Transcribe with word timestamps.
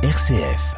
RCF. 0.00 0.76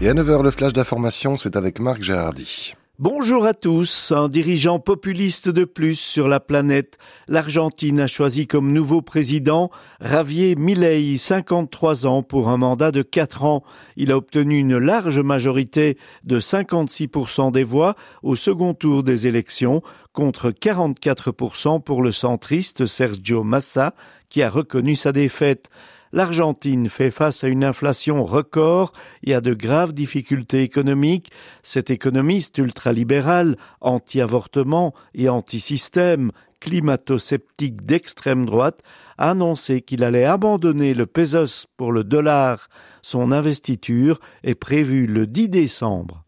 Et 0.00 0.08
à 0.08 0.14
9h, 0.14 0.44
le 0.44 0.52
flash 0.52 0.72
d'information, 0.72 1.36
c'est 1.36 1.56
avec 1.56 1.80
Marc 1.80 2.02
Gérardi. 2.02 2.76
Bonjour 2.98 3.44
à 3.44 3.52
tous. 3.52 4.10
Un 4.10 4.30
dirigeant 4.30 4.78
populiste 4.78 5.50
de 5.50 5.64
plus 5.64 5.96
sur 5.96 6.28
la 6.28 6.40
planète. 6.40 6.96
L'Argentine 7.28 8.00
a 8.00 8.06
choisi 8.06 8.46
comme 8.46 8.72
nouveau 8.72 9.02
président 9.02 9.70
Javier 10.00 10.56
Milei, 10.56 11.18
53 11.18 12.06
ans, 12.06 12.22
pour 12.22 12.48
un 12.48 12.56
mandat 12.56 12.92
de 12.92 13.02
4 13.02 13.44
ans. 13.44 13.62
Il 13.96 14.12
a 14.12 14.16
obtenu 14.16 14.56
une 14.56 14.78
large 14.78 15.18
majorité 15.18 15.98
de 16.24 16.40
56% 16.40 17.52
des 17.52 17.64
voix 17.64 17.96
au 18.22 18.34
second 18.34 18.72
tour 18.72 19.02
des 19.02 19.26
élections 19.26 19.82
contre 20.14 20.50
44% 20.50 21.82
pour 21.82 22.02
le 22.02 22.12
centriste 22.12 22.86
Sergio 22.86 23.44
Massa 23.44 23.92
qui 24.30 24.42
a 24.42 24.48
reconnu 24.48 24.96
sa 24.96 25.12
défaite. 25.12 25.68
L'Argentine 26.12 26.88
fait 26.88 27.10
face 27.10 27.44
à 27.44 27.48
une 27.48 27.64
inflation 27.64 28.24
record 28.24 28.92
et 29.24 29.34
à 29.34 29.40
de 29.40 29.54
graves 29.54 29.92
difficultés 29.92 30.62
économiques. 30.62 31.30
Cet 31.62 31.90
économiste 31.90 32.58
ultralibéral, 32.58 33.56
anti-avortement 33.80 34.94
et 35.14 35.28
anti-système, 35.28 36.32
climato-sceptique 36.60 37.84
d'extrême 37.84 38.46
droite, 38.46 38.82
a 39.18 39.30
annoncé 39.30 39.80
qu'il 39.80 40.04
allait 40.04 40.24
abandonner 40.24 40.94
le 40.94 41.06
pesos 41.06 41.66
pour 41.76 41.92
le 41.92 42.04
dollar. 42.04 42.68
Son 43.02 43.32
investiture 43.32 44.18
est 44.42 44.54
prévue 44.54 45.06
le 45.06 45.26
10 45.26 45.48
décembre. 45.48 46.25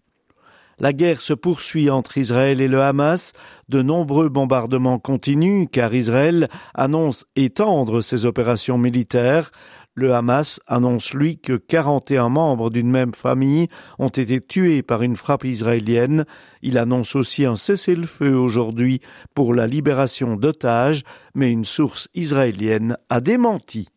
La 0.81 0.93
guerre 0.93 1.21
se 1.21 1.33
poursuit 1.33 1.91
entre 1.91 2.19
Israël 2.19 2.61
et 2.61 2.69
le 2.69 2.81
Hamas. 2.81 3.33
De 3.69 3.83
nombreux 3.83 4.29
bombardements 4.29 4.99
continuent 4.99 5.67
car 5.67 5.93
Israël 5.93 6.49
annonce 6.75 7.27
étendre 7.35 8.01
ses 8.01 8.27
opérations 8.27 8.79
militaires. 8.79 9.51
Le 9.95 10.15
Hamas 10.15 10.61
annonce 10.69 11.13
lui 11.13 11.41
que 11.41 11.57
41 11.57 12.29
membres 12.29 12.71
d'une 12.71 12.89
même 12.89 13.15
famille 13.15 13.67
ont 13.99 14.09
été 14.09 14.41
tués 14.41 14.85
par 14.85 15.03
une 15.03 15.17
frappe 15.17 15.45
israélienne. 15.45 16.25
Il 16.63 16.79
annonce 16.79 17.17
aussi 17.17 17.45
un 17.45 17.57
cessez-le-feu 17.57 18.37
aujourd'hui 18.37 19.01
pour 19.35 19.55
la 19.55 19.67
libération 19.67 20.37
d'otages, 20.37 21.03
mais 21.35 21.51
une 21.51 21.65
source 21.65 22.07
israélienne 22.15 22.97
a 23.09 23.21
démenti. 23.21 23.89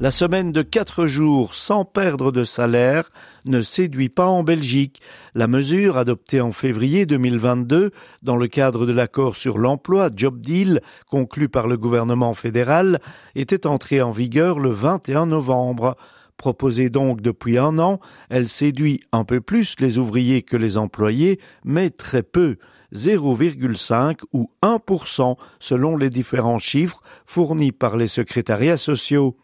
La 0.00 0.12
semaine 0.12 0.52
de 0.52 0.62
quatre 0.62 1.06
jours 1.06 1.54
sans 1.54 1.84
perdre 1.84 2.30
de 2.30 2.44
salaire 2.44 3.10
ne 3.46 3.60
séduit 3.60 4.08
pas 4.08 4.28
en 4.28 4.44
Belgique. 4.44 5.02
La 5.34 5.48
mesure 5.48 5.98
adoptée 5.98 6.40
en 6.40 6.52
février 6.52 7.04
2022 7.04 7.90
dans 8.22 8.36
le 8.36 8.46
cadre 8.46 8.86
de 8.86 8.92
l'accord 8.92 9.34
sur 9.34 9.58
l'emploi 9.58 10.10
Job 10.14 10.40
Deal 10.40 10.82
conclu 11.10 11.48
par 11.48 11.66
le 11.66 11.76
gouvernement 11.76 12.32
fédéral 12.32 13.00
était 13.34 13.66
entrée 13.66 14.00
en 14.00 14.12
vigueur 14.12 14.60
le 14.60 14.70
21 14.70 15.26
novembre. 15.26 15.96
Proposée 16.36 16.90
donc 16.90 17.20
depuis 17.20 17.58
un 17.58 17.80
an, 17.80 17.98
elle 18.30 18.48
séduit 18.48 19.00
un 19.10 19.24
peu 19.24 19.40
plus 19.40 19.74
les 19.80 19.98
ouvriers 19.98 20.42
que 20.42 20.56
les 20.56 20.78
employés, 20.78 21.40
mais 21.64 21.90
très 21.90 22.22
peu. 22.22 22.58
0,5 22.94 24.20
ou 24.32 24.48
1% 24.62 25.36
selon 25.58 25.96
les 25.96 26.08
différents 26.08 26.60
chiffres 26.60 27.02
fournis 27.26 27.72
par 27.72 27.96
les 27.96 28.06
secrétariats 28.06 28.76
sociaux. 28.76 29.36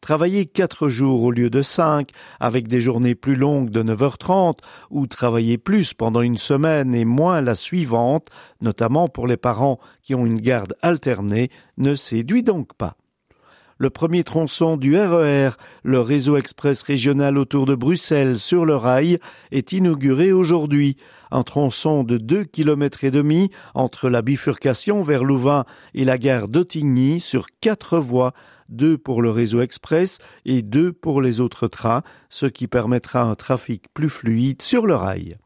Travailler 0.00 0.46
quatre 0.46 0.88
jours 0.88 1.22
au 1.24 1.30
lieu 1.30 1.50
de 1.50 1.62
cinq, 1.62 2.10
avec 2.40 2.68
des 2.68 2.80
journées 2.80 3.14
plus 3.14 3.36
longues 3.36 3.70
de 3.70 3.82
9h30, 3.82 4.58
ou 4.90 5.06
travailler 5.06 5.58
plus 5.58 5.94
pendant 5.94 6.22
une 6.22 6.38
semaine 6.38 6.94
et 6.94 7.04
moins 7.04 7.40
la 7.40 7.54
suivante, 7.54 8.28
notamment 8.60 9.08
pour 9.08 9.26
les 9.26 9.36
parents 9.36 9.78
qui 10.02 10.14
ont 10.14 10.26
une 10.26 10.40
garde 10.40 10.74
alternée, 10.82 11.50
ne 11.76 11.94
séduit 11.94 12.42
donc 12.42 12.74
pas. 12.74 12.96
Le 13.80 13.90
premier 13.90 14.24
tronçon 14.24 14.76
du 14.76 14.96
RER, 14.96 15.50
e 15.50 15.50
le 15.84 16.00
réseau 16.00 16.36
express 16.36 16.82
régional 16.82 17.38
autour 17.38 17.64
de 17.64 17.76
Bruxelles 17.76 18.36
sur 18.36 18.64
le 18.64 18.74
rail, 18.74 19.20
est 19.52 19.70
inauguré 19.70 20.32
aujourd'hui. 20.32 20.96
Un 21.30 21.44
tronçon 21.44 22.02
de 22.02 22.18
deux 22.18 22.42
kilomètres 22.42 23.04
et 23.04 23.12
demi 23.12 23.52
entre 23.74 24.08
la 24.08 24.20
bifurcation 24.20 25.04
vers 25.04 25.22
Louvain 25.22 25.64
et 25.94 26.04
la 26.04 26.18
gare 26.18 26.48
d'Ottigny 26.48 27.20
sur 27.20 27.46
quatre 27.60 28.00
voies, 28.00 28.32
deux 28.68 28.98
pour 28.98 29.22
le 29.22 29.30
réseau 29.30 29.60
express 29.60 30.18
et 30.44 30.62
deux 30.62 30.92
pour 30.92 31.22
les 31.22 31.38
autres 31.40 31.68
trains, 31.68 32.02
ce 32.28 32.46
qui 32.46 32.66
permettra 32.66 33.22
un 33.22 33.36
trafic 33.36 33.84
plus 33.94 34.10
fluide 34.10 34.60
sur 34.60 34.88
le 34.88 34.96
rail. 34.96 35.38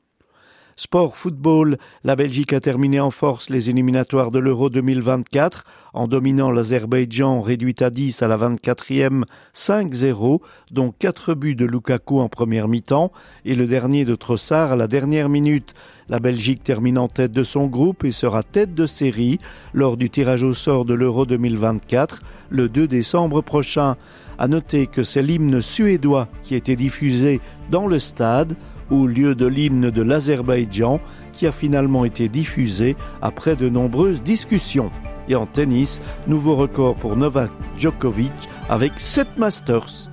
Sport 0.83 1.17
football, 1.17 1.79
la 2.03 2.17
Belgique 2.17 2.53
a 2.53 2.59
terminé 2.59 2.99
en 2.99 3.13
force 3.13 3.51
les 3.51 3.71
éliminatoires 3.71 4.33
de 4.33 4.41
l'Euro 4.41 4.69
2024 4.69 5.65
en 5.95 6.09
dominant 6.09 6.51
l'Azerbaïdjan 6.51 7.41
réduit 7.41 7.77
à 7.79 7.91
10 7.91 8.21
à 8.21 8.27
la 8.27 8.37
24e 8.37 9.23
5-0, 9.55 10.41
dont 10.73 10.93
4 10.99 11.35
buts 11.35 11.55
de 11.55 11.67
Lukaku 11.67 12.19
en 12.19 12.29
première 12.29 12.67
mi-temps 12.67 13.13
et 13.45 13.55
le 13.55 13.67
dernier 13.67 14.05
de 14.05 14.17
Trossard 14.17 14.73
à 14.73 14.77
la 14.77 14.89
dernière 14.89 15.29
minute. 15.29 15.73
La 16.09 16.19
Belgique 16.19 16.65
termine 16.65 16.99
en 16.99 17.07
tête 17.07 17.31
de 17.31 17.45
son 17.45 17.69
groupe 17.69 18.03
et 18.03 18.11
sera 18.11 18.43
tête 18.43 18.75
de 18.75 18.87
série 18.87 19.39
lors 19.73 19.97
du 19.97 20.11
tirage 20.11 20.43
au 20.43 20.53
sort 20.53 20.85
de 20.85 20.95
l'Euro 20.95 21.27
2024 21.27 22.23
le 22.51 22.69
2 22.69 22.89
décembre 22.89 23.41
prochain. 23.41 23.97
À 24.37 24.49
noter 24.49 24.89
que 24.89 25.05
c'est 25.05 25.23
l'hymne 25.23 25.61
suédois 25.61 26.27
qui 26.43 26.57
été 26.57 26.75
diffusé 26.75 27.41
dans 27.71 27.87
le 27.87 28.01
stade 28.01 28.57
au 28.93 29.07
lieu 29.07 29.35
de 29.35 29.47
l'hymne 29.47 29.91
de 29.91 30.03
l'Azerbaïdjan 30.03 31.01
qui 31.33 31.47
a 31.47 31.53
finalement 31.53 32.05
été 32.05 32.29
diffusé 32.29 32.95
après 33.23 33.57
de 33.57 33.69
nombreuses 33.69 34.23
discussions. 34.23 34.93
Et 35.29 35.35
en 35.35 35.47
tennis, 35.47 36.03
nouveau 36.27 36.55
record 36.55 36.97
pour 36.97 37.17
Novak 37.17 37.51
Djokovic 37.79 38.33
avec 38.69 39.01
7 39.01 39.39
Masters. 39.39 40.11